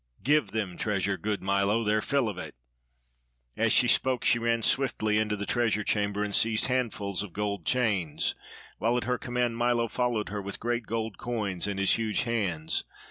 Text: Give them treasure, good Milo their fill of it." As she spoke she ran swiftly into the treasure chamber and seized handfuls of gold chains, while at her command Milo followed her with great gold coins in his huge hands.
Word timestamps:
Give 0.23 0.49
them 0.49 0.77
treasure, 0.77 1.15
good 1.15 1.43
Milo 1.43 1.83
their 1.83 2.01
fill 2.01 2.27
of 2.27 2.39
it." 2.39 2.55
As 3.55 3.71
she 3.71 3.87
spoke 3.87 4.25
she 4.25 4.39
ran 4.39 4.63
swiftly 4.63 5.19
into 5.19 5.35
the 5.35 5.45
treasure 5.45 5.83
chamber 5.83 6.23
and 6.23 6.33
seized 6.33 6.65
handfuls 6.65 7.21
of 7.21 7.33
gold 7.33 7.65
chains, 7.67 8.33
while 8.79 8.97
at 8.97 9.03
her 9.03 9.19
command 9.19 9.57
Milo 9.57 9.87
followed 9.87 10.29
her 10.29 10.41
with 10.41 10.59
great 10.59 10.87
gold 10.87 11.19
coins 11.19 11.67
in 11.67 11.77
his 11.77 11.99
huge 11.99 12.23
hands. 12.23 12.83